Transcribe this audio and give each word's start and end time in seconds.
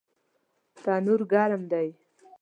تنور 0.83 1.21
ګرم 1.31 1.61
دی 1.71 1.87